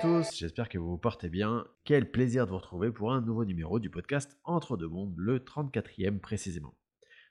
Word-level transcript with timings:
Tous, 0.00 0.36
j'espère 0.36 0.68
que 0.68 0.78
vous 0.78 0.90
vous 0.90 0.98
portez 0.98 1.28
bien. 1.28 1.66
Quel 1.82 2.08
plaisir 2.08 2.46
de 2.46 2.52
vous 2.52 2.58
retrouver 2.58 2.92
pour 2.92 3.12
un 3.12 3.20
nouveau 3.20 3.44
numéro 3.44 3.80
du 3.80 3.90
podcast 3.90 4.38
Entre 4.44 4.76
deux 4.76 4.86
mondes, 4.86 5.14
le 5.16 5.40
34e 5.40 6.20
précisément. 6.20 6.74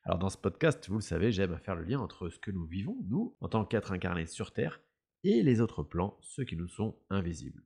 Alors 0.03 0.19
dans 0.19 0.29
ce 0.29 0.37
podcast, 0.37 0.89
vous 0.89 0.95
le 0.95 1.01
savez, 1.01 1.31
j'aime 1.31 1.53
à 1.53 1.59
faire 1.59 1.75
le 1.75 1.85
lien 1.85 1.99
entre 1.99 2.27
ce 2.27 2.39
que 2.39 2.51
nous 2.51 2.65
vivons, 2.65 2.97
nous, 3.07 3.35
en 3.39 3.47
tant 3.47 3.63
qu'êtres 3.63 3.93
incarnés 3.93 4.25
sur 4.25 4.51
Terre, 4.51 4.81
et 5.23 5.43
les 5.43 5.61
autres 5.61 5.81
plans, 5.81 6.17
ceux 6.21 6.43
qui 6.43 6.57
nous 6.57 6.67
sont 6.67 6.97
invisibles. 7.09 7.63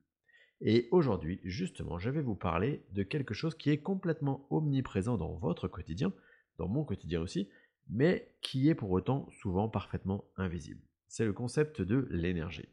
Et 0.60 0.86
aujourd'hui, 0.92 1.40
justement, 1.42 1.98
je 1.98 2.10
vais 2.10 2.22
vous 2.22 2.36
parler 2.36 2.84
de 2.92 3.02
quelque 3.02 3.34
chose 3.34 3.56
qui 3.56 3.70
est 3.70 3.82
complètement 3.82 4.46
omniprésent 4.50 5.16
dans 5.16 5.34
votre 5.34 5.66
quotidien, 5.66 6.12
dans 6.58 6.68
mon 6.68 6.84
quotidien 6.84 7.20
aussi, 7.20 7.48
mais 7.90 8.36
qui 8.40 8.68
est 8.68 8.76
pour 8.76 8.92
autant 8.92 9.28
souvent 9.40 9.68
parfaitement 9.68 10.24
invisible. 10.36 10.82
C'est 11.08 11.24
le 11.24 11.32
concept 11.32 11.82
de 11.82 12.06
l'énergie. 12.10 12.68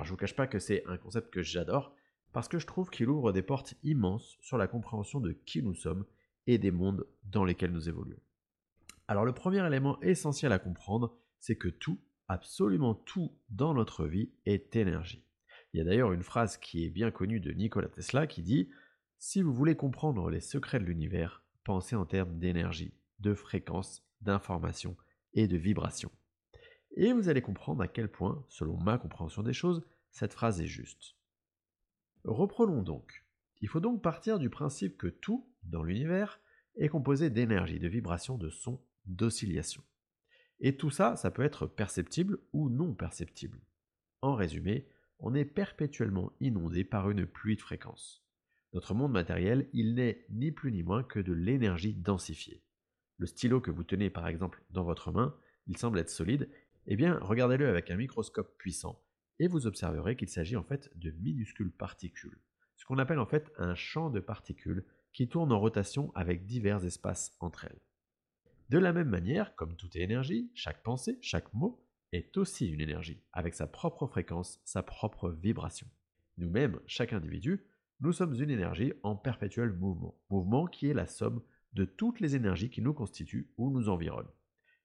Alors 0.00 0.06
je 0.06 0.12
vous 0.12 0.16
cache 0.16 0.34
pas 0.34 0.46
que 0.46 0.58
c'est 0.58 0.82
un 0.86 0.96
concept 0.96 1.30
que 1.30 1.42
j'adore, 1.42 1.94
parce 2.32 2.48
que 2.48 2.58
je 2.58 2.66
trouve 2.66 2.88
qu'il 2.88 3.10
ouvre 3.10 3.32
des 3.32 3.42
portes 3.42 3.74
immenses 3.82 4.38
sur 4.40 4.56
la 4.56 4.66
compréhension 4.66 5.20
de 5.20 5.32
qui 5.32 5.62
nous 5.62 5.74
sommes 5.74 6.06
et 6.46 6.56
des 6.56 6.70
mondes 6.70 7.06
dans 7.24 7.44
lesquels 7.44 7.70
nous 7.70 7.90
évoluons. 7.90 8.22
Alors 9.08 9.26
le 9.26 9.34
premier 9.34 9.62
élément 9.66 10.00
essentiel 10.00 10.52
à 10.52 10.58
comprendre, 10.58 11.18
c'est 11.38 11.56
que 11.56 11.68
tout, 11.68 12.00
absolument 12.28 12.94
tout 12.94 13.36
dans 13.50 13.74
notre 13.74 14.06
vie 14.06 14.30
est 14.46 14.74
énergie. 14.74 15.22
Il 15.74 15.76
y 15.76 15.80
a 15.82 15.84
d'ailleurs 15.84 16.14
une 16.14 16.22
phrase 16.22 16.56
qui 16.56 16.86
est 16.86 16.90
bien 16.90 17.10
connue 17.10 17.40
de 17.40 17.52
Nikola 17.52 17.88
Tesla 17.88 18.26
qui 18.26 18.40
dit 18.40 18.70
Si 19.18 19.42
vous 19.42 19.52
voulez 19.52 19.76
comprendre 19.76 20.30
les 20.30 20.40
secrets 20.40 20.80
de 20.80 20.86
l'univers, 20.86 21.44
pensez 21.62 21.94
en 21.94 22.06
termes 22.06 22.38
d'énergie, 22.38 22.94
de 23.18 23.34
fréquence, 23.34 24.02
d'information 24.22 24.96
et 25.34 25.46
de 25.46 25.58
vibration. 25.58 26.10
Et 26.96 27.12
vous 27.12 27.28
allez 27.28 27.42
comprendre 27.42 27.82
à 27.82 27.88
quel 27.88 28.10
point, 28.10 28.44
selon 28.48 28.76
ma 28.78 28.98
compréhension 28.98 29.42
des 29.42 29.52
choses, 29.52 29.84
cette 30.10 30.32
phrase 30.32 30.60
est 30.60 30.66
juste. 30.66 31.16
Reprenons 32.24 32.82
donc. 32.82 33.24
Il 33.60 33.68
faut 33.68 33.80
donc 33.80 34.02
partir 34.02 34.38
du 34.38 34.50
principe 34.50 34.96
que 34.96 35.06
tout, 35.06 35.48
dans 35.62 35.82
l'univers, 35.82 36.40
est 36.76 36.88
composé 36.88 37.30
d'énergie, 37.30 37.78
de 37.78 37.88
vibration, 37.88 38.38
de 38.38 38.50
son, 38.50 38.80
d'oscillation. 39.06 39.82
Et 40.60 40.76
tout 40.76 40.90
ça, 40.90 41.16
ça 41.16 41.30
peut 41.30 41.42
être 41.42 41.66
perceptible 41.66 42.38
ou 42.52 42.68
non 42.68 42.94
perceptible. 42.94 43.60
En 44.20 44.34
résumé, 44.34 44.86
on 45.18 45.34
est 45.34 45.44
perpétuellement 45.44 46.32
inondé 46.40 46.84
par 46.84 47.10
une 47.10 47.26
pluie 47.26 47.56
de 47.56 47.62
fréquences. 47.62 48.24
Notre 48.72 48.94
monde 48.94 49.12
matériel, 49.12 49.68
il 49.72 49.94
n'est 49.94 50.24
ni 50.30 50.52
plus 50.52 50.70
ni 50.70 50.82
moins 50.82 51.02
que 51.02 51.18
de 51.18 51.32
l'énergie 51.32 51.94
densifiée. 51.94 52.62
Le 53.16 53.26
stylo 53.26 53.60
que 53.60 53.70
vous 53.70 53.84
tenez 53.84 54.10
par 54.10 54.28
exemple 54.28 54.62
dans 54.70 54.84
votre 54.84 55.10
main, 55.10 55.34
il 55.66 55.76
semble 55.76 55.98
être 55.98 56.10
solide, 56.10 56.48
eh 56.86 56.96
bien 56.96 57.18
regardez-le 57.20 57.68
avec 57.68 57.90
un 57.90 57.96
microscope 57.96 58.56
puissant 58.58 59.00
et 59.38 59.48
vous 59.48 59.66
observerez 59.66 60.16
qu'il 60.16 60.28
s'agit 60.28 60.56
en 60.56 60.62
fait 60.62 60.90
de 60.96 61.10
minuscules 61.10 61.72
particules, 61.72 62.38
ce 62.76 62.84
qu'on 62.84 62.98
appelle 62.98 63.18
en 63.18 63.26
fait 63.26 63.50
un 63.58 63.74
champ 63.74 64.10
de 64.10 64.20
particules 64.20 64.84
qui 65.12 65.28
tourne 65.28 65.52
en 65.52 65.58
rotation 65.58 66.12
avec 66.14 66.46
divers 66.46 66.84
espaces 66.84 67.36
entre 67.40 67.64
elles. 67.64 67.80
De 68.68 68.78
la 68.78 68.92
même 68.92 69.08
manière, 69.08 69.56
comme 69.56 69.76
toute 69.76 69.96
énergie, 69.96 70.50
chaque 70.54 70.82
pensée, 70.82 71.18
chaque 71.20 71.52
mot 71.54 71.84
est 72.12 72.36
aussi 72.36 72.68
une 72.68 72.80
énergie, 72.80 73.22
avec 73.32 73.54
sa 73.54 73.66
propre 73.66 74.06
fréquence, 74.06 74.60
sa 74.64 74.82
propre 74.82 75.30
vibration. 75.30 75.88
Nous-mêmes, 76.38 76.78
chaque 76.86 77.12
individu, 77.12 77.66
nous 78.00 78.12
sommes 78.12 78.34
une 78.34 78.50
énergie 78.50 78.92
en 79.02 79.16
perpétuel 79.16 79.72
mouvement, 79.72 80.18
mouvement 80.30 80.66
qui 80.66 80.88
est 80.88 80.94
la 80.94 81.06
somme 81.06 81.42
de 81.72 81.84
toutes 81.84 82.20
les 82.20 82.36
énergies 82.36 82.70
qui 82.70 82.82
nous 82.82 82.94
constituent 82.94 83.50
ou 83.56 83.70
nous 83.70 83.88
environnent. 83.88 84.30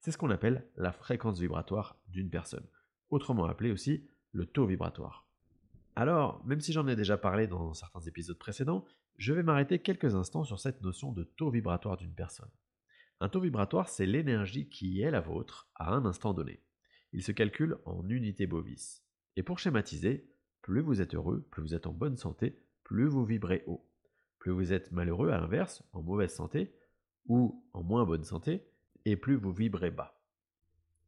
C'est 0.06 0.12
ce 0.12 0.20
qu'on 0.20 0.30
appelle 0.30 0.64
la 0.78 0.92
fréquence 0.92 1.40
vibratoire 1.40 1.98
d'une 2.10 2.30
personne, 2.30 2.68
autrement 3.10 3.46
appelée 3.46 3.72
aussi 3.72 4.08
le 4.34 4.46
taux 4.46 4.68
vibratoire. 4.68 5.28
Alors, 5.96 6.46
même 6.46 6.62
si 6.62 6.74
j'en 6.74 6.88
ai 6.88 6.96
déjà 6.96 7.18
parlé 7.18 7.48
dans 7.48 7.74
certains 7.74 8.02
épisodes 8.02 8.38
précédents, 8.38 8.86
je 9.18 9.34
vais 9.34 9.42
m'arrêter 9.42 9.80
quelques 9.80 10.14
instants 10.14 10.44
sur 10.44 10.60
cette 10.60 10.84
notion 10.84 11.12
de 11.12 11.24
taux 11.24 11.50
vibratoire 11.50 11.98
d'une 11.98 12.14
personne. 12.14 12.52
Un 13.20 13.30
taux 13.30 13.40
vibratoire, 13.40 13.90
c'est 13.90 14.06
l'énergie 14.06 14.70
qui 14.70 15.02
est 15.02 15.10
la 15.10 15.22
vôtre 15.22 15.72
à 15.74 15.96
un 15.96 16.06
instant 16.06 16.36
donné. 16.36 16.62
Il 17.12 17.24
se 17.24 17.32
calcule 17.32 17.80
en 17.86 18.08
unités 18.08 18.46
bovis. 18.46 19.02
Et 19.38 19.42
pour 19.42 19.58
schématiser, 19.58 20.30
plus 20.62 20.82
vous 20.82 21.02
êtes 21.02 21.16
heureux, 21.16 21.48
plus 21.50 21.64
vous 21.64 21.74
êtes 21.74 21.88
en 21.88 21.94
bonne 21.94 22.18
santé, 22.18 22.62
plus 22.84 23.08
vous 23.08 23.26
vibrez 23.26 23.64
haut. 23.66 23.90
Plus 24.38 24.52
vous 24.52 24.72
êtes 24.72 24.92
malheureux, 24.92 25.32
à 25.32 25.40
l'inverse, 25.40 25.82
en 25.94 26.04
mauvaise 26.04 26.36
santé, 26.36 26.76
ou 27.26 27.66
en 27.74 27.82
moins 27.82 28.06
bonne 28.06 28.24
santé, 28.24 28.68
et 29.06 29.16
plus 29.16 29.36
vous 29.36 29.54
vibrez 29.54 29.92
bas. 29.92 30.20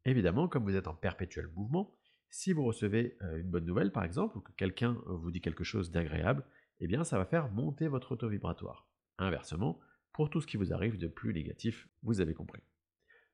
Évidemment, 0.06 0.47
comme 0.47 0.63
vous 0.63 0.75
êtes 0.75 0.88
en 0.88 0.96
perpétuel 0.96 1.47
mouvement, 1.56 1.94
si 2.30 2.53
vous 2.53 2.63
recevez 2.63 3.18
euh, 3.22 3.38
une 3.38 3.50
bonne 3.50 3.66
nouvelle, 3.66 3.91
par 3.91 4.03
exemple, 4.03 4.38
ou 4.38 4.41
que 4.41 4.52
quelqu'un 4.53 4.97
euh, 5.08 5.13
vous 5.13 5.31
dit 5.31 5.41
quelque 5.41 5.63
chose 5.63 5.91
d'agréable, 5.91 6.44
eh 6.80 6.88
bien 6.88 7.03
ça 7.03 7.18
va 7.18 7.25
faire 7.25 7.52
monter 7.52 7.88
votre 7.88 8.16
taux 8.16 8.30
vibratoire. 8.30 8.88
Inversement, 9.18 9.80
pour 10.13 10.30
tout 10.30 10.41
ce 10.41 10.47
qui 10.47 10.57
vous 10.57 10.74
arrive 10.74 10.97
de 10.97 11.07
plus 11.07 11.34
négatif, 11.34 11.88
vous 12.03 12.22
avez 12.22 12.34
compris. 12.34 12.62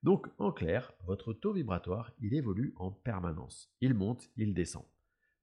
Donc, 0.03 0.28
en 0.38 0.52
clair, 0.52 0.94
votre 1.06 1.31
taux 1.31 1.53
vibratoire, 1.53 2.12
il 2.19 2.34
évolue 2.34 2.73
en 2.75 2.91
permanence. 2.91 3.73
Il 3.79 3.94
monte, 3.94 4.29
il 4.35 4.53
descend. 4.53 4.84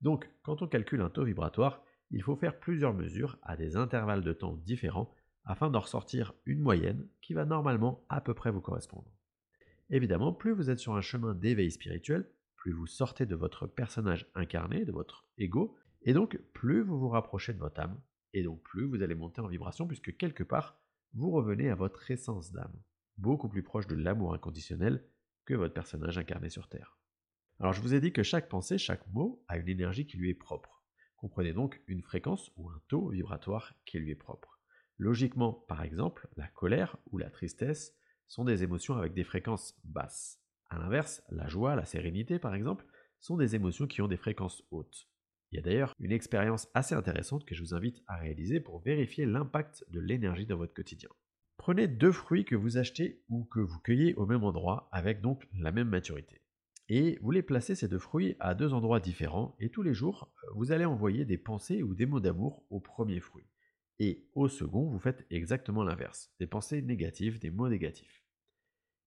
Donc, 0.02 0.28
quand 0.42 0.60
on 0.62 0.68
calcule 0.68 1.00
un 1.00 1.08
taux 1.08 1.24
vibratoire, 1.24 1.82
il 2.10 2.22
faut 2.22 2.36
faire 2.36 2.58
plusieurs 2.58 2.92
mesures 2.92 3.38
à 3.42 3.56
des 3.56 3.76
intervalles 3.76 4.24
de 4.24 4.32
temps 4.32 4.56
différents 4.56 5.14
afin 5.44 5.70
d'en 5.70 5.80
ressortir 5.80 6.34
une 6.46 6.60
moyenne 6.60 7.08
qui 7.22 7.34
va 7.34 7.44
normalement 7.44 8.04
à 8.08 8.20
peu 8.20 8.34
près 8.34 8.50
vous 8.50 8.60
correspondre. 8.60 9.10
Évidemment, 9.90 10.32
plus 10.32 10.52
vous 10.52 10.70
êtes 10.70 10.78
sur 10.78 10.94
un 10.94 11.00
chemin 11.00 11.34
d'éveil 11.34 11.70
spirituel, 11.70 12.30
plus 12.56 12.72
vous 12.72 12.86
sortez 12.86 13.26
de 13.26 13.34
votre 13.34 13.66
personnage 13.66 14.30
incarné, 14.34 14.84
de 14.84 14.92
votre 14.92 15.26
ego, 15.38 15.76
et 16.02 16.12
donc 16.12 16.38
plus 16.52 16.82
vous 16.82 16.98
vous 16.98 17.08
rapprochez 17.08 17.52
de 17.52 17.58
votre 17.58 17.80
âme, 17.80 18.00
et 18.32 18.42
donc 18.42 18.62
plus 18.62 18.84
vous 18.84 19.02
allez 19.02 19.14
monter 19.14 19.40
en 19.40 19.48
vibration, 19.48 19.86
puisque 19.86 20.16
quelque 20.16 20.44
part, 20.44 20.78
vous 21.14 21.30
revenez 21.30 21.70
à 21.70 21.74
votre 21.74 22.10
essence 22.10 22.52
d'âme, 22.52 22.80
beaucoup 23.18 23.48
plus 23.48 23.62
proche 23.62 23.86
de 23.86 23.96
l'amour 23.96 24.34
inconditionnel 24.34 25.04
que 25.44 25.54
votre 25.54 25.74
personnage 25.74 26.18
incarné 26.18 26.50
sur 26.50 26.68
Terre. 26.68 26.96
Alors 27.58 27.72
je 27.72 27.80
vous 27.80 27.94
ai 27.94 28.00
dit 28.00 28.12
que 28.12 28.22
chaque 28.22 28.48
pensée, 28.48 28.78
chaque 28.78 29.06
mot 29.08 29.42
a 29.48 29.58
une 29.58 29.68
énergie 29.68 30.06
qui 30.06 30.16
lui 30.16 30.30
est 30.30 30.34
propre. 30.34 30.84
Comprenez 31.16 31.52
donc 31.52 31.82
une 31.88 32.02
fréquence 32.02 32.50
ou 32.56 32.70
un 32.70 32.80
taux 32.88 33.08
vibratoire 33.08 33.74
qui 33.84 33.98
lui 33.98 34.12
est 34.12 34.14
propre. 34.14 34.59
Logiquement, 35.00 35.54
par 35.66 35.82
exemple, 35.82 36.28
la 36.36 36.46
colère 36.46 36.98
ou 37.10 37.16
la 37.16 37.30
tristesse 37.30 37.96
sont 38.26 38.44
des 38.44 38.64
émotions 38.64 38.98
avec 38.98 39.14
des 39.14 39.24
fréquences 39.24 39.74
basses. 39.82 40.38
A 40.68 40.78
l'inverse, 40.78 41.22
la 41.30 41.48
joie, 41.48 41.74
la 41.74 41.86
sérénité 41.86 42.38
par 42.38 42.54
exemple, 42.54 42.84
sont 43.18 43.38
des 43.38 43.54
émotions 43.54 43.86
qui 43.86 44.02
ont 44.02 44.08
des 44.08 44.18
fréquences 44.18 44.62
hautes. 44.70 45.08
Il 45.50 45.56
y 45.56 45.58
a 45.58 45.62
d'ailleurs 45.62 45.94
une 46.00 46.12
expérience 46.12 46.68
assez 46.74 46.94
intéressante 46.94 47.46
que 47.46 47.54
je 47.54 47.62
vous 47.62 47.72
invite 47.72 48.02
à 48.08 48.16
réaliser 48.16 48.60
pour 48.60 48.82
vérifier 48.82 49.24
l'impact 49.24 49.86
de 49.88 50.00
l'énergie 50.00 50.44
dans 50.44 50.58
votre 50.58 50.74
quotidien. 50.74 51.08
Prenez 51.56 51.88
deux 51.88 52.12
fruits 52.12 52.44
que 52.44 52.54
vous 52.54 52.76
achetez 52.76 53.24
ou 53.30 53.44
que 53.44 53.60
vous 53.60 53.78
cueillez 53.78 54.14
au 54.16 54.26
même 54.26 54.44
endroit 54.44 54.90
avec 54.92 55.22
donc 55.22 55.48
la 55.54 55.72
même 55.72 55.88
maturité. 55.88 56.42
Et 56.90 57.18
vous 57.22 57.30
les 57.30 57.42
placez 57.42 57.74
ces 57.74 57.88
deux 57.88 57.98
fruits 57.98 58.36
à 58.38 58.54
deux 58.54 58.74
endroits 58.74 59.00
différents 59.00 59.56
et 59.60 59.70
tous 59.70 59.82
les 59.82 59.94
jours, 59.94 60.30
vous 60.56 60.72
allez 60.72 60.84
envoyer 60.84 61.24
des 61.24 61.38
pensées 61.38 61.82
ou 61.82 61.94
des 61.94 62.04
mots 62.04 62.20
d'amour 62.20 62.66
au 62.68 62.80
premier 62.80 63.20
fruit. 63.20 63.46
Et 64.00 64.26
au 64.34 64.48
second, 64.48 64.88
vous 64.88 64.98
faites 64.98 65.26
exactement 65.30 65.84
l'inverse, 65.84 66.32
des 66.40 66.46
pensées 66.46 66.80
négatives, 66.80 67.38
des 67.38 67.50
mots 67.50 67.68
négatifs. 67.68 68.24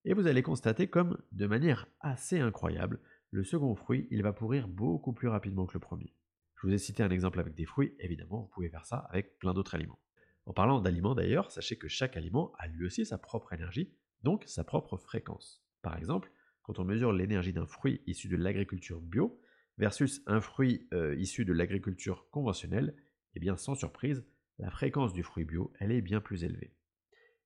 Et 0.06 0.14
vous 0.14 0.28
allez 0.28 0.44
constater 0.44 0.88
comme, 0.88 1.18
de 1.32 1.48
manière 1.48 1.88
assez 2.00 2.40
incroyable, 2.40 3.00
le 3.32 3.44
second 3.44 3.74
fruit, 3.74 4.08
il 4.12 4.22
va 4.22 4.34
pourrir 4.34 4.68
beaucoup 4.68 5.12
plus 5.12 5.28
rapidement 5.28 5.66
que 5.66 5.74
le 5.74 5.80
premier. 5.80 6.14
Je 6.62 6.68
vous 6.68 6.74
ai 6.74 6.78
cité 6.78 7.02
un 7.02 7.10
exemple 7.10 7.40
avec 7.40 7.56
des 7.56 7.66
fruits, 7.66 7.96
évidemment, 7.98 8.42
vous 8.42 8.50
pouvez 8.50 8.70
faire 8.70 8.86
ça 8.86 8.98
avec 9.10 9.40
plein 9.40 9.56
d'autres 9.56 9.74
aliments. 9.74 10.00
En 10.46 10.54
parlant 10.54 10.80
d'aliments 10.80 11.16
d'ailleurs, 11.16 11.50
sachez 11.50 11.76
que 11.76 11.88
chaque 11.88 12.16
aliment 12.16 12.54
a 12.60 12.68
lui 12.68 12.86
aussi 12.86 13.04
sa 13.04 13.18
propre 13.18 13.52
énergie, 13.54 13.96
donc 14.22 14.44
sa 14.46 14.64
propre 14.64 14.98
fréquence. 14.98 15.66
Par 15.82 15.98
exemple, 15.98 16.32
quand 16.62 16.78
on 16.78 16.86
mesure 16.86 17.14
l'énergie 17.14 17.52
d'un 17.52 17.66
fruit 17.66 18.04
issu 18.06 18.28
de 18.28 18.36
l'agriculture 18.36 19.02
bio 19.02 19.42
versus 19.80 20.22
un 20.28 20.40
fruit 20.40 20.88
euh, 20.94 21.16
issu 21.16 21.46
de 21.46 21.54
l'agriculture 21.54 22.30
conventionnelle, 22.30 22.96
eh 23.34 23.40
bien 23.40 23.58
sans 23.58 23.74
surprise, 23.74 24.24
la 24.64 24.72
fréquence 24.72 25.12
du 25.12 25.24
fruit 25.24 25.44
bio, 25.44 25.74
elle 25.82 25.92
est 25.92 26.02
bien 26.02 26.22
plus 26.22 26.46
élevée. 26.46 26.74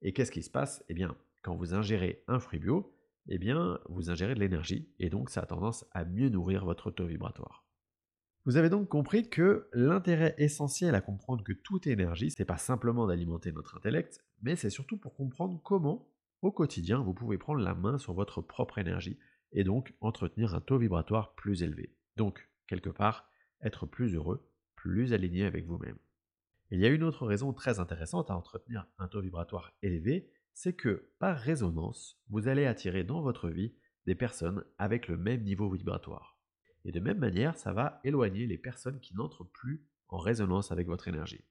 Et 0.03 0.13
qu'est-ce 0.13 0.31
qui 0.31 0.43
se 0.43 0.51
passe? 0.51 0.83
Eh 0.87 0.93
bien, 0.93 1.17
quand 1.41 1.55
vous 1.55 1.73
ingérez 1.73 2.23
un 2.27 2.39
fruit 2.39 2.59
bio, 2.59 2.95
eh 3.27 3.39
bien, 3.39 3.79
vous 3.89 4.11
ingérez 4.11 4.35
de 4.35 4.39
l'énergie, 4.39 4.93
et 4.99 5.09
donc 5.09 5.31
ça 5.31 5.41
a 5.41 5.47
tendance 5.47 5.83
à 5.93 6.05
mieux 6.05 6.29
nourrir 6.29 6.63
votre 6.63 6.91
taux 6.91 7.07
vibratoire. 7.07 7.65
Vous 8.45 8.55
avez 8.55 8.69
donc 8.69 8.87
compris 8.87 9.31
que 9.31 9.67
l'intérêt 9.73 10.35
essentiel 10.37 10.93
à 10.93 11.01
comprendre 11.01 11.43
que 11.43 11.53
tout 11.53 11.89
est 11.89 11.93
énergie, 11.93 12.31
n'est 12.37 12.45
pas 12.45 12.57
simplement 12.57 13.07
d'alimenter 13.07 13.51
notre 13.51 13.77
intellect, 13.77 14.23
mais 14.43 14.55
c'est 14.55 14.69
surtout 14.69 14.97
pour 14.97 15.15
comprendre 15.15 15.59
comment, 15.63 16.07
au 16.43 16.51
quotidien, 16.51 16.99
vous 16.99 17.15
pouvez 17.15 17.39
prendre 17.39 17.61
la 17.61 17.73
main 17.73 17.97
sur 17.97 18.13
votre 18.13 18.43
propre 18.43 18.77
énergie, 18.77 19.17
et 19.53 19.63
donc 19.63 19.95
entretenir 20.01 20.53
un 20.53 20.61
taux 20.61 20.77
vibratoire 20.77 21.33
plus 21.33 21.63
élevé. 21.63 21.95
Donc, 22.15 22.47
quelque 22.67 22.91
part, 22.91 23.27
être 23.63 23.87
plus 23.87 24.13
heureux, 24.13 24.47
plus 24.75 25.13
aligné 25.13 25.45
avec 25.45 25.65
vous-même. 25.65 25.97
Il 26.69 26.79
y 26.81 26.85
a 26.85 26.89
une 26.89 27.03
autre 27.03 27.25
raison 27.25 27.53
très 27.53 27.79
intéressante 27.79 28.29
à 28.29 28.35
entretenir 28.35 28.87
un 28.97 29.07
taux 29.07 29.21
vibratoire 29.21 29.71
élevé, 29.81 30.29
c'est 30.53 30.73
que 30.73 31.09
par 31.17 31.37
résonance, 31.37 32.19
vous 32.29 32.49
allez 32.49 32.65
attirer 32.65 33.05
dans 33.05 33.21
votre 33.21 33.49
vie 33.49 33.73
des 34.05 34.15
personnes 34.15 34.65
avec 34.77 35.07
le 35.07 35.17
même 35.17 35.43
niveau 35.43 35.69
vibratoire. 35.69 36.37
Et 36.83 36.91
de 36.91 36.99
même 36.99 37.19
manière, 37.19 37.57
ça 37.57 37.71
va 37.71 38.01
éloigner 38.03 38.47
les 38.47 38.57
personnes 38.57 38.99
qui 38.99 39.15
n'entrent 39.15 39.45
plus 39.45 39.85
en 40.09 40.17
résonance 40.17 40.71
avec 40.71 40.87
votre 40.87 41.07
énergie. 41.07 41.45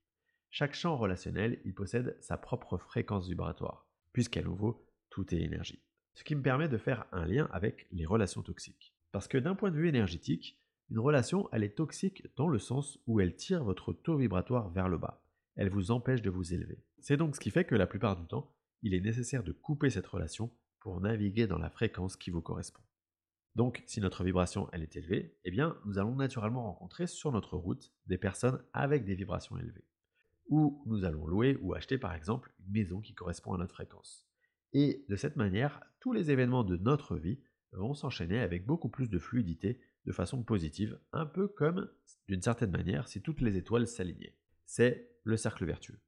Chaque 0.51 0.75
champ 0.75 0.97
relationnel, 0.97 1.61
il 1.65 1.75
possède 1.75 2.17
sa 2.21 2.37
propre 2.37 2.77
fréquence 2.77 3.29
vibratoire, 3.29 3.87
puisqu'à 4.13 4.43
nouveau, 4.43 4.87
tout 5.09 5.35
est 5.35 5.41
énergie. 5.41 5.83
Ce 6.15 6.25
qui 6.25 6.35
me 6.35 6.43
permet 6.43 6.69
de 6.69 6.79
faire 6.79 7.07
un 7.13 7.27
lien 7.27 7.49
avec 7.53 7.87
les 7.91 8.07
relations 8.07 8.43
toxiques. 8.43 8.95
Parce 9.13 9.29
que 9.29 9.39
d'un 9.39 9.55
point 9.55 9.71
de 9.71 9.77
vue 9.77 9.89
énergétique, 9.89 10.59
une 10.91 10.99
relation, 11.01 11.49
elle 11.53 11.65
est 11.65 11.77
toxique 11.77 12.23
dans 12.37 12.49
le 12.49 12.59
sens 12.59 12.99
où 13.07 13.21
elle 13.21 13.35
tire 13.35 13.65
votre 13.65 13.93
taux 13.93 14.17
vibratoire 14.17 14.71
vers 14.71 14.89
le 14.89 14.99
bas. 14.99 15.23
Elle 15.57 15.71
vous 15.71 15.91
empêche 15.91 16.23
de 16.23 16.31
vous 16.31 16.55
élever. 16.55 16.85
C'est 17.01 17.17
donc 17.17 17.35
ce 17.35 17.41
qui 17.41 17.51
fait 17.51 17.65
que 17.65 17.75
la 17.75 17.87
plupart 17.87 18.17
du 18.17 18.27
temps, 18.27 18.55
il 18.83 18.95
est 18.95 19.01
nécessaire 19.01 19.43
de 19.43 19.53
couper 19.53 19.91
cette 19.91 20.07
relation 20.07 20.53
pour 20.81 21.01
naviguer 21.01 21.47
dans 21.47 21.59
la 21.59 21.71
fréquence 21.71 22.17
qui 22.17 22.31
vous 22.31 22.43
correspond. 22.43 22.83
Donc, 23.57 23.83
si 23.87 24.01
notre 24.01 24.23
vibration 24.23 24.69
elle 24.73 24.83
est 24.83 24.97
élevée, 24.97 25.39
eh 25.45 25.51
bien, 25.51 25.77
nous 25.87 25.99
allons 25.99 26.15
naturellement 26.15 26.65
rencontrer 26.65 27.07
sur 27.07 27.33
notre 27.33 27.57
route 27.57 27.91
des 28.07 28.19
personnes 28.19 28.63
avec 28.75 29.05
des 29.05 29.15
vibrations 29.15 29.59
élevées. 29.59 29.87
Ou 30.49 30.83
nous 30.87 31.05
allons 31.05 31.27
louer 31.27 31.59
ou 31.63 31.75
acheter 31.75 31.99
par 31.99 32.15
exemple 32.15 32.53
une 32.61 32.73
maison 32.73 33.01
qui 33.01 33.15
correspond 33.15 33.55
à 33.55 33.59
notre 33.59 33.75
fréquence. 33.75 34.29
Et 34.73 35.05
de 35.09 35.17
cette 35.17 35.37
manière, 35.37 35.81
tous 36.01 36.13
les 36.13 36.31
événements 36.31 36.65
de 36.65 36.77
notre 36.77 37.17
vie 37.17 37.41
vont 37.73 37.95
s'enchaîner 37.95 38.41
avec 38.41 38.67
beaucoup 38.67 38.89
plus 38.91 39.09
de 39.09 39.19
fluidité, 39.19 39.81
de 40.07 40.13
façon 40.13 40.43
positive, 40.43 40.99
un 41.13 41.27
peu 41.27 41.49
comme, 41.49 41.91
d'une 42.29 42.43
certaine 42.43 42.71
manière, 42.71 43.09
si 43.09 43.21
toutes 43.21 43.41
les 43.41 43.57
étoiles 43.57 43.87
s'alignaient. 43.87 44.37
C'est 44.65 45.11
le 45.25 45.37
cercle 45.37 45.67
vertueux. 45.67 45.99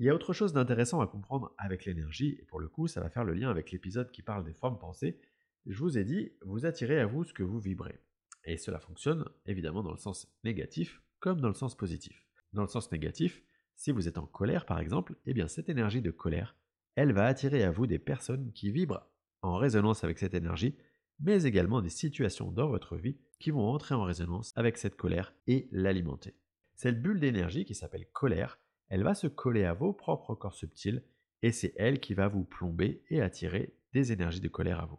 Il 0.00 0.06
y 0.06 0.10
a 0.10 0.14
autre 0.14 0.32
chose 0.32 0.52
d'intéressant 0.52 1.00
à 1.00 1.06
comprendre 1.06 1.54
avec 1.58 1.84
l'énergie, 1.84 2.36
et 2.40 2.44
pour 2.44 2.60
le 2.60 2.68
coup, 2.68 2.86
ça 2.86 3.00
va 3.00 3.10
faire 3.10 3.24
le 3.24 3.34
lien 3.34 3.50
avec 3.50 3.70
l'épisode 3.70 4.10
qui 4.10 4.22
parle 4.22 4.44
des 4.44 4.54
formes 4.54 4.78
pensées. 4.78 5.20
Je 5.66 5.78
vous 5.78 5.98
ai 5.98 6.04
dit, 6.04 6.32
vous 6.42 6.66
attirez 6.66 7.00
à 7.00 7.06
vous 7.06 7.24
ce 7.24 7.32
que 7.32 7.42
vous 7.42 7.58
vibrez. 7.58 8.00
Et 8.44 8.56
cela 8.56 8.78
fonctionne 8.78 9.28
évidemment 9.46 9.82
dans 9.82 9.90
le 9.90 9.98
sens 9.98 10.26
négatif 10.44 11.02
comme 11.20 11.40
dans 11.40 11.48
le 11.48 11.54
sens 11.54 11.76
positif. 11.76 12.24
Dans 12.52 12.62
le 12.62 12.68
sens 12.68 12.90
négatif, 12.92 13.42
si 13.74 13.90
vous 13.90 14.08
êtes 14.08 14.18
en 14.18 14.26
colère 14.26 14.64
par 14.64 14.78
exemple, 14.78 15.16
eh 15.26 15.34
bien 15.34 15.48
cette 15.48 15.68
énergie 15.68 16.00
de 16.00 16.10
colère, 16.10 16.56
elle 16.94 17.12
va 17.12 17.26
attirer 17.26 17.62
à 17.64 17.70
vous 17.70 17.86
des 17.86 17.98
personnes 17.98 18.52
qui 18.52 18.70
vibrent 18.70 19.06
en 19.42 19.56
résonance 19.56 20.02
avec 20.04 20.18
cette 20.18 20.34
énergie, 20.34 20.76
mais 21.20 21.44
également 21.44 21.82
des 21.82 21.90
situations 21.90 22.50
dans 22.50 22.68
votre 22.68 22.96
vie 22.96 23.16
qui 23.38 23.50
vont 23.50 23.68
entrer 23.68 23.94
en 23.94 24.04
résonance 24.04 24.52
avec 24.56 24.78
cette 24.78 24.96
colère 24.96 25.32
et 25.46 25.68
l'alimenter. 25.72 26.34
Cette 26.74 27.02
bulle 27.02 27.20
d'énergie 27.20 27.64
qui 27.64 27.74
s'appelle 27.74 28.06
colère, 28.12 28.58
elle 28.88 29.02
va 29.02 29.14
se 29.14 29.26
coller 29.26 29.64
à 29.64 29.74
vos 29.74 29.92
propres 29.92 30.34
corps 30.34 30.54
subtils 30.54 31.02
et 31.42 31.52
c'est 31.52 31.74
elle 31.76 32.00
qui 32.00 32.14
va 32.14 32.28
vous 32.28 32.44
plomber 32.44 33.02
et 33.10 33.20
attirer 33.20 33.74
des 33.92 34.12
énergies 34.12 34.40
de 34.40 34.48
colère 34.48 34.80
à 34.80 34.86
vous. 34.86 34.98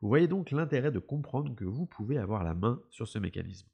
Vous 0.00 0.08
voyez 0.08 0.28
donc 0.28 0.50
l'intérêt 0.50 0.92
de 0.92 0.98
comprendre 0.98 1.54
que 1.54 1.64
vous 1.64 1.86
pouvez 1.86 2.18
avoir 2.18 2.44
la 2.44 2.54
main 2.54 2.82
sur 2.90 3.08
ce 3.08 3.18
mécanisme. 3.18 3.68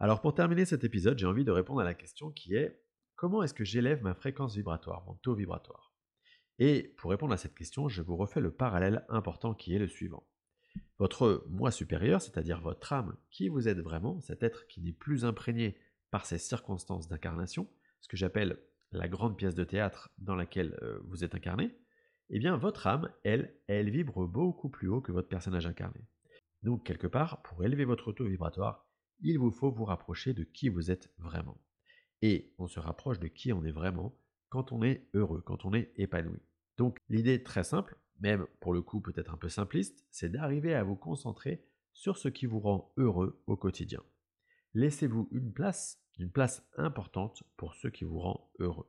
Alors 0.00 0.20
pour 0.20 0.34
terminer 0.34 0.64
cet 0.64 0.84
épisode, 0.84 1.18
j'ai 1.18 1.26
envie 1.26 1.44
de 1.44 1.52
répondre 1.52 1.80
à 1.80 1.84
la 1.84 1.94
question 1.94 2.30
qui 2.30 2.54
est 2.54 2.80
comment 3.14 3.42
est-ce 3.42 3.54
que 3.54 3.64
j'élève 3.64 4.02
ma 4.02 4.14
fréquence 4.14 4.56
vibratoire, 4.56 5.04
mon 5.06 5.14
taux 5.14 5.34
vibratoire? 5.34 5.92
Et 6.58 6.94
pour 6.96 7.10
répondre 7.10 7.32
à 7.32 7.36
cette 7.36 7.54
question, 7.54 7.88
je 7.88 8.02
vous 8.02 8.16
refais 8.16 8.40
le 8.40 8.52
parallèle 8.52 9.04
important 9.08 9.54
qui 9.54 9.74
est 9.74 9.78
le 9.78 9.88
suivant. 9.88 10.24
Votre 10.98 11.44
moi 11.48 11.70
supérieur, 11.70 12.22
c'est-à-dire 12.22 12.60
votre 12.60 12.92
âme 12.92 13.16
qui 13.30 13.48
vous 13.48 13.68
aide 13.68 13.80
vraiment, 13.80 14.20
cet 14.20 14.42
être 14.42 14.66
qui 14.66 14.80
n'est 14.80 14.92
plus 14.92 15.24
imprégné 15.24 15.76
par 16.10 16.26
ces 16.26 16.38
circonstances 16.38 17.08
d'incarnation, 17.08 17.68
ce 18.00 18.08
que 18.08 18.16
j'appelle 18.16 18.58
la 18.92 19.08
grande 19.08 19.36
pièce 19.36 19.54
de 19.54 19.64
théâtre 19.64 20.10
dans 20.18 20.36
laquelle 20.36 20.78
euh, 20.82 21.00
vous 21.04 21.24
êtes 21.24 21.34
incarné, 21.34 21.74
eh 22.30 22.38
bien 22.38 22.56
votre 22.56 22.86
âme, 22.86 23.10
elle, 23.24 23.54
elle 23.66 23.90
vibre 23.90 24.26
beaucoup 24.26 24.68
plus 24.68 24.88
haut 24.88 25.00
que 25.00 25.12
votre 25.12 25.28
personnage 25.28 25.66
incarné. 25.66 26.00
Donc 26.62 26.84
quelque 26.84 27.06
part, 27.06 27.42
pour 27.42 27.64
élever 27.64 27.84
votre 27.84 28.12
taux 28.12 28.26
vibratoire, 28.26 28.86
il 29.20 29.38
vous 29.38 29.50
faut 29.50 29.70
vous 29.70 29.84
rapprocher 29.84 30.32
de 30.32 30.44
qui 30.44 30.68
vous 30.68 30.90
êtes 30.90 31.12
vraiment. 31.18 31.60
Et 32.22 32.54
on 32.58 32.66
se 32.66 32.80
rapproche 32.80 33.18
de 33.18 33.28
qui 33.28 33.52
on 33.52 33.64
est 33.64 33.72
vraiment 33.72 34.16
quand 34.48 34.72
on 34.72 34.82
est 34.82 35.08
heureux, 35.14 35.42
quand 35.42 35.64
on 35.64 35.74
est 35.74 35.92
épanoui. 35.96 36.40
Donc 36.78 36.98
l'idée 37.08 37.42
très 37.42 37.64
simple, 37.64 37.96
même 38.20 38.46
pour 38.60 38.72
le 38.72 38.82
coup 38.82 39.00
peut-être 39.00 39.34
un 39.34 39.38
peu 39.38 39.48
simpliste, 39.48 40.04
c'est 40.10 40.30
d'arriver 40.30 40.74
à 40.74 40.84
vous 40.84 40.96
concentrer 40.96 41.64
sur 41.92 42.16
ce 42.16 42.28
qui 42.28 42.46
vous 42.46 42.60
rend 42.60 42.92
heureux 42.96 43.42
au 43.46 43.56
quotidien. 43.56 44.02
Laissez-vous 44.74 45.28
une 45.30 45.52
place 45.52 46.04
une 46.18 46.30
place 46.30 46.66
importante 46.76 47.42
pour 47.56 47.74
ceux 47.74 47.90
qui 47.90 48.04
vous 48.04 48.20
rend 48.20 48.50
heureux. 48.58 48.88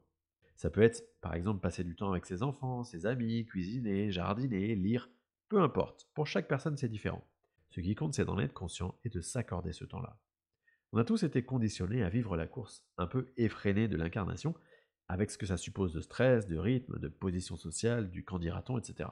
Ça 0.55 0.69
peut 0.69 0.81
être, 0.81 1.03
par 1.21 1.33
exemple, 1.33 1.59
passer 1.59 1.83
du 1.83 1.95
temps 1.95 2.11
avec 2.11 2.25
ses 2.25 2.43
enfants, 2.43 2.83
ses 2.83 3.05
amis, 3.05 3.45
cuisiner, 3.45 4.11
jardiner, 4.11 4.75
lire, 4.75 5.09
peu 5.49 5.61
importe. 5.61 6.07
Pour 6.13 6.27
chaque 6.27 6.47
personne, 6.47 6.77
c'est 6.77 6.87
différent. 6.87 7.27
Ce 7.71 7.81
qui 7.81 7.95
compte, 7.95 8.13
c'est 8.13 8.25
d'en 8.25 8.39
être 8.39 8.53
conscient 8.53 8.97
et 9.03 9.09
de 9.09 9.21
s'accorder 9.21 9.73
ce 9.73 9.83
temps-là. 9.83 10.17
On 10.93 10.97
a 10.97 11.03
tous 11.03 11.23
été 11.23 11.43
conditionnés 11.43 12.03
à 12.03 12.09
vivre 12.09 12.37
la 12.37 12.47
course 12.47 12.85
un 12.97 13.07
peu 13.07 13.33
effrénée 13.35 13.89
de 13.89 13.97
l'incarnation, 13.97 14.55
avec 15.07 15.31
ce 15.31 15.37
que 15.37 15.45
ça 15.45 15.57
suppose 15.57 15.93
de 15.93 16.01
stress, 16.01 16.47
de 16.47 16.57
rythme, 16.57 16.99
de 16.99 17.07
position 17.07 17.57
sociale, 17.57 18.09
du 18.09 18.23
candidaton, 18.23 18.77
etc. 18.77 19.09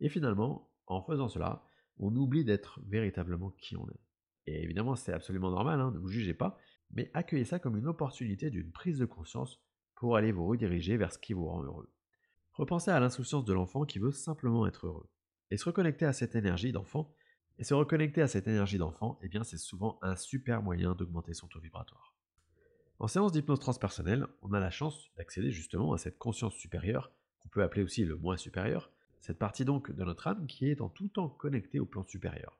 Et 0.00 0.08
finalement, 0.08 0.70
en 0.86 1.02
faisant 1.02 1.28
cela, 1.28 1.64
on 1.98 2.14
oublie 2.14 2.44
d'être 2.44 2.80
véritablement 2.86 3.50
qui 3.50 3.76
on 3.76 3.88
est. 3.88 4.00
Et 4.46 4.62
évidemment, 4.62 4.96
c'est 4.96 5.12
absolument 5.12 5.50
normal, 5.50 5.80
hein, 5.80 5.90
ne 5.92 5.98
vous 5.98 6.08
jugez 6.08 6.34
pas, 6.34 6.58
mais 6.90 7.10
accueillez 7.14 7.44
ça 7.44 7.58
comme 7.58 7.76
une 7.76 7.86
opportunité 7.86 8.50
d'une 8.50 8.70
prise 8.70 8.98
de 8.98 9.06
conscience 9.06 9.62
pour 9.96 10.16
aller 10.16 10.32
vous 10.32 10.46
rediriger 10.46 10.96
vers 10.96 11.12
ce 11.12 11.18
qui 11.18 11.32
vous 11.32 11.46
rend 11.46 11.62
heureux. 11.62 11.92
Repensez 12.52 12.90
à 12.90 13.00
l'insouciance 13.00 13.44
de 13.44 13.52
l'enfant 13.52 13.84
qui 13.84 13.98
veut 13.98 14.12
simplement 14.12 14.66
être 14.66 14.86
heureux. 14.86 15.08
Et 15.50 15.56
se 15.56 15.64
reconnecter 15.64 16.04
à 16.04 16.12
cette 16.12 16.34
énergie 16.34 16.72
d'enfant, 16.72 17.14
et 17.58 17.64
se 17.64 17.74
reconnecter 17.74 18.22
à 18.22 18.28
cette 18.28 18.48
énergie 18.48 18.78
d'enfant, 18.78 19.18
eh 19.22 19.28
bien 19.28 19.44
c'est 19.44 19.58
souvent 19.58 19.98
un 20.02 20.16
super 20.16 20.62
moyen 20.62 20.94
d'augmenter 20.94 21.34
son 21.34 21.46
taux 21.46 21.60
vibratoire. 21.60 22.14
En 23.04 23.06
séance 23.06 23.32
d'hypnose 23.32 23.60
transpersonnelle, 23.60 24.26
on 24.40 24.54
a 24.54 24.60
la 24.60 24.70
chance 24.70 25.10
d'accéder 25.18 25.50
justement 25.50 25.92
à 25.92 25.98
cette 25.98 26.16
conscience 26.16 26.54
supérieure, 26.54 27.12
qu'on 27.38 27.50
peut 27.50 27.62
appeler 27.62 27.82
aussi 27.82 28.02
le 28.02 28.16
moi 28.16 28.38
supérieur, 28.38 28.90
cette 29.20 29.38
partie 29.38 29.66
donc 29.66 29.90
de 29.90 30.04
notre 30.04 30.26
âme 30.26 30.46
qui 30.46 30.70
est 30.70 30.80
en 30.80 30.88
tout 30.88 31.08
temps 31.08 31.28
connectée 31.28 31.78
au 31.78 31.84
plan 31.84 32.02
supérieur. 32.02 32.58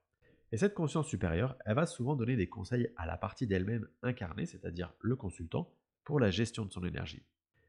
Et 0.53 0.59
cette 0.59 0.75
conscience 0.75 1.09
supérieure, 1.09 1.57
elle 1.65 1.77
va 1.77 1.87
souvent 1.87 2.15
donner 2.15 2.37
des 2.37 2.47
conseils 2.47 2.93
à 2.99 3.07
la 3.07 3.17
partie 3.17 3.47
d'elle-même 3.47 3.89
incarnée, 4.03 4.45
c'est-à-dire 4.45 4.93
le 5.01 5.17
consultant, 5.17 5.73
pour 6.05 6.21
la 6.21 6.31
gestion 6.31 6.67
de 6.67 6.73
son 6.73 6.85
énergie. 6.85 7.23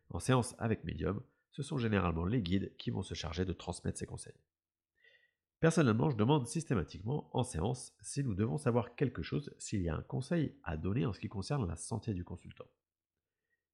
En 0.10 0.20
séance 0.20 0.54
avec 0.58 0.84
médium, 0.84 1.22
ce 1.52 1.64
sont 1.64 1.78
généralement 1.78 2.26
les 2.26 2.42
guides 2.42 2.74
qui 2.78 2.92
vont 2.92 3.04
se 3.04 3.14
charger 3.14 3.46
de 3.46 3.54
transmettre 3.54 4.00
ces 4.00 4.06
conseils. 4.06 4.36
Personnellement, 5.66 6.12
je 6.12 6.16
demande 6.16 6.46
systématiquement 6.46 7.28
en 7.34 7.42
séance 7.42 7.96
si 8.00 8.24
nous 8.24 8.36
devons 8.36 8.60
savoir 8.60 8.94
quelque 8.94 9.24
chose, 9.24 9.52
s'il 9.58 9.82
y 9.82 9.90
a 9.90 9.96
un 9.96 10.04
conseil 10.04 10.54
à 10.64 10.78
donner 10.78 11.08
en 11.08 11.12
ce 11.12 11.20
qui 11.20 11.28
concerne 11.28 11.68
la 11.68 11.76
santé 11.76 12.14
du 12.14 12.24
consultant. 12.24 12.68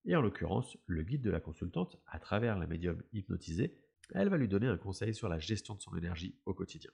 Et 0.05 0.15
en 0.15 0.21
l'occurrence, 0.21 0.77
le 0.85 1.03
guide 1.03 1.21
de 1.21 1.29
la 1.29 1.41
consultante, 1.41 2.01
à 2.07 2.17
travers 2.19 2.57
la 2.57 2.65
médium 2.65 3.03
hypnotisée, 3.11 3.75
elle 4.13 4.29
va 4.29 4.37
lui 4.37 4.47
donner 4.47 4.67
un 4.67 4.77
conseil 4.77 5.13
sur 5.13 5.27
la 5.27 5.37
gestion 5.37 5.75
de 5.75 5.81
son 5.81 5.93
énergie 5.97 6.39
au 6.45 6.53
quotidien. 6.53 6.91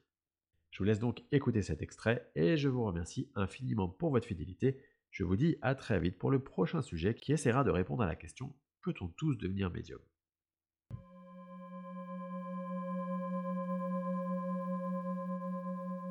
Je 0.71 0.79
vous 0.79 0.85
laisse 0.85 0.97
donc 0.97 1.21
écouter 1.31 1.61
cet 1.61 1.83
extrait 1.83 2.31
et 2.33 2.57
je 2.57 2.67
vous 2.67 2.83
remercie 2.83 3.29
infiniment 3.35 3.87
pour 3.87 4.09
votre 4.09 4.25
fidélité. 4.25 4.81
Je 5.11 5.23
vous 5.23 5.35
dis 5.35 5.57
à 5.61 5.75
très 5.75 5.99
vite 5.99 6.17
pour 6.17 6.31
le 6.31 6.43
prochain 6.43 6.81
sujet 6.81 7.13
qui 7.13 7.33
essaiera 7.33 7.63
de 7.63 7.69
répondre 7.69 8.01
à 8.01 8.07
la 8.07 8.15
question 8.15 8.51
peut-on 8.81 9.09
tous 9.09 9.35
devenir 9.35 9.69
médium? 9.69 9.99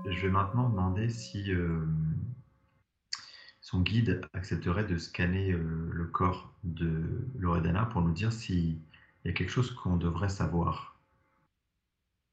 Je 0.08 0.26
vais 0.26 0.32
maintenant 0.32 0.68
demander 0.68 1.08
si 1.08 1.52
euh, 1.52 1.84
son 3.60 3.82
guide 3.82 4.20
accepterait 4.32 4.84
de 4.84 4.96
scanner 4.96 5.52
euh, 5.52 5.90
le 5.92 6.06
corps 6.06 6.54
de 6.64 7.28
Loredana 7.36 7.86
pour 7.86 8.02
nous 8.02 8.12
dire 8.12 8.32
s'il 8.32 8.80
y 9.24 9.28
a 9.28 9.32
quelque 9.32 9.50
chose 9.50 9.72
qu'on 9.72 9.96
devrait 9.96 10.28
savoir 10.28 11.00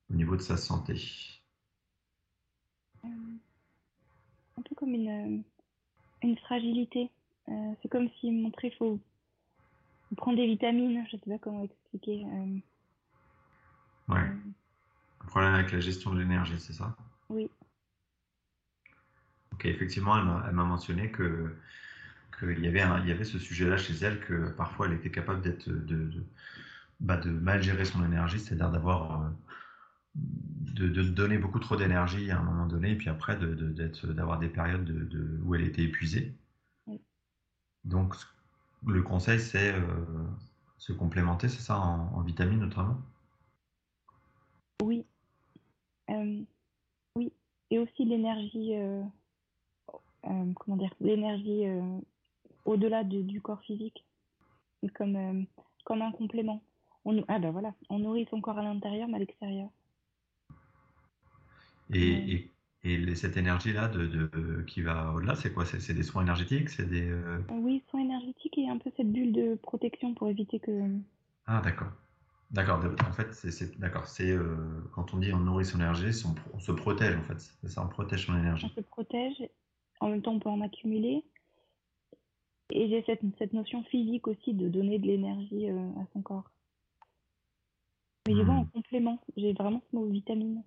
au 0.10 0.14
niveau 0.16 0.36
de 0.36 0.42
sa 0.42 0.58
santé. 0.58 1.42
comme 4.84 4.94
une, 4.96 5.08
euh, 5.08 5.44
une 6.24 6.38
fragilité. 6.38 7.10
Euh, 7.50 7.74
c'est 7.82 7.90
comme 7.90 8.10
s'il 8.20 8.42
montrait 8.42 8.70
qu'il 8.70 8.78
faut 8.78 9.00
prendre 10.18 10.38
des 10.38 10.46
vitamines, 10.46 11.06
je 11.10 11.16
ne 11.16 11.22
sais 11.22 11.30
pas 11.30 11.38
comment 11.40 11.64
expliquer. 11.64 12.26
Euh. 12.26 14.14
ouais. 14.14 14.32
Un 15.22 15.26
problème 15.28 15.54
avec 15.54 15.72
la 15.72 15.80
gestion 15.80 16.14
de 16.14 16.20
l'énergie, 16.20 16.60
c'est 16.60 16.74
ça? 16.74 16.96
Oui. 17.34 17.50
Ok, 19.54 19.66
effectivement, 19.66 20.18
elle 20.46 20.54
m'a 20.54 20.64
mentionné 20.64 21.12
que 21.12 21.56
qu'il 22.40 22.60
y 22.60 22.68
avait 22.68 22.84
il 23.02 23.08
y 23.08 23.12
avait 23.12 23.24
ce 23.24 23.40
sujet-là 23.40 23.78
chez 23.78 23.94
elle 24.06 24.20
que 24.20 24.50
parfois 24.52 24.88
elle 24.88 24.94
était 24.94 25.12
capable 25.12 25.42
d'être 25.42 25.68
de, 25.70 25.76
de, 25.76 26.24
bah, 27.00 27.18
de, 27.18 27.30
mal 27.30 27.62
gérer 27.62 27.86
son 27.86 28.04
énergie, 28.04 28.40
c'est-à-dire 28.40 28.72
d'avoir 28.72 29.32
de, 30.16 31.04
donner 31.04 31.38
beaucoup 31.38 31.60
trop 31.60 31.76
d'énergie 31.76 32.32
à 32.32 32.40
un 32.40 32.44
moment 32.44 32.68
donné, 32.68 32.92
et 32.92 32.96
puis 32.96 33.10
après 33.10 33.38
d'avoir 33.38 34.40
des 34.40 34.50
périodes 34.50 34.86
de, 34.86 35.40
où 35.44 35.56
elle 35.56 35.64
était 35.64 35.84
épuisée. 35.84 36.34
Donc, 37.84 38.16
le 38.86 39.02
conseil, 39.02 39.40
c'est 39.40 39.74
euh, 39.74 39.82
se 40.78 40.94
complémenter, 40.94 41.50
c'est 41.50 41.62
ça, 41.62 41.78
en, 41.78 42.22
vitamines 42.22 42.60
notamment? 42.60 42.98
Oui. 44.82 45.06
Euh, 46.10 46.14
oui. 46.22 46.48
Et 47.74 47.80
aussi 47.80 48.06
l'énergie, 48.06 48.76
euh, 48.76 49.02
euh, 50.28 50.54
comment 50.60 50.78
dire, 50.78 50.94
l'énergie 51.02 51.66
euh, 51.66 51.82
au-delà 52.66 53.04
de- 53.04 53.24
du 53.24 53.42
corps 53.42 53.62
physique, 53.62 54.06
comme, 54.94 55.48
comme 55.84 56.04
un 56.04 56.12
complément. 56.12 56.62
On, 57.04 57.24
ah 57.28 57.40
ben 57.40 57.50
voilà, 57.50 57.74
on 57.90 57.98
nourrit 57.98 58.28
son 58.30 58.42
corps 58.42 58.60
à 58.60 58.64
l'intérieur, 58.64 59.08
mais 59.08 59.16
à 59.16 59.20
l'extérieur. 59.20 59.70
Et, 61.92 62.52
et, 62.84 63.16
cette 63.16 63.38
énergie-là 63.38 63.88
de, 63.88 64.06
de- 64.06 64.62
qui 64.68 64.82
va 64.82 65.12
au-delà, 65.14 65.36
c'est 65.36 65.52
quoi? 65.52 65.66
C'est 65.66 65.94
des 65.96 66.04
soins 66.04 66.22
énergétiques? 66.22 66.70
C'est 66.70 66.88
des. 66.88 67.12
Oui, 67.50 67.82
soin 67.90 68.02
énergétique 68.02 68.56
et 68.60 68.70
un 68.70 68.78
peu 68.78 68.92
cette 68.96 69.12
bulle 69.12 69.34
de 69.34 69.56
protection 69.56 70.14
pour 70.14 70.30
éviter 70.30 70.60
que... 70.60 70.72
Ah, 71.48 71.60
d'accord. 71.64 71.92
D'accord. 72.54 72.80
En 73.06 73.12
fait, 73.12 73.34
c'est 73.34 73.78
d'accord. 73.80 74.08
C'est 74.08 74.30
euh, 74.32 74.56
quand 74.94 75.14
on 75.14 75.18
dit 75.18 75.34
on 75.34 75.40
nourrit 75.40 75.66
son 75.66 75.80
énergie, 75.80 76.12
on, 76.26 76.36
on 76.56 76.60
se 76.60 76.72
protège 76.72 77.16
en 77.18 77.24
fait. 77.24 77.40
C'est 77.62 77.68
ça, 77.70 77.84
on 77.84 77.90
protège 77.90 78.26
son 78.28 78.36
on 78.64 78.70
énergie. 78.70 78.70
se 78.70 78.82
protège, 78.82 79.44
en 80.00 80.10
même 80.10 80.22
temps 80.24 80.34
on 80.34 80.40
peut 80.40 80.50
en 80.50 80.62
accumuler. 80.62 81.24
Et 82.72 82.90
j'ai 82.90 83.04
cette, 83.04 83.22
cette 83.38 83.54
notion 83.54 83.84
physique 83.86 84.28
aussi 84.28 84.54
de 84.54 84.68
donner 84.68 85.00
de 85.00 85.08
l'énergie 85.08 85.70
euh, 85.70 85.92
à 86.02 86.06
son 86.12 86.22
corps. 86.22 86.52
Mais 88.28 88.44
pas 88.44 88.52
en 88.52 88.66
Hmm. 88.66 88.66
complément, 88.66 89.22
j'ai 89.38 89.54
vraiment 89.54 89.82
ce 89.90 89.96
mot 89.96 90.06
vitamine. 90.10 90.62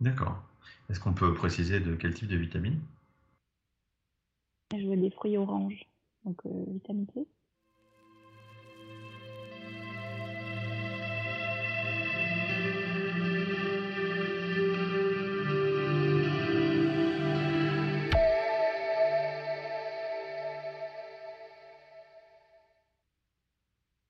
D'accord. 0.00 0.42
Est-ce 0.90 1.00
qu'on 1.00 1.14
peut 1.14 1.32
préciser 1.32 1.80
de 1.80 1.94
quel 1.94 2.12
type 2.12 2.28
de 2.28 2.36
vitamine? 2.36 2.80
Je 4.76 4.84
veux 4.84 4.96
des 4.96 5.10
fruits 5.10 5.36
oranges, 5.36 5.86
donc 6.24 6.44
euh, 6.46 6.64
vitamine 6.72 7.06
C. 7.14 7.24